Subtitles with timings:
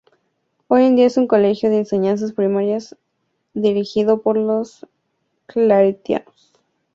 [0.67, 2.79] Hoy en día es un colegio de enseñanza primaria
[3.53, 4.87] dirigido por los
[5.45, 6.53] claretianos.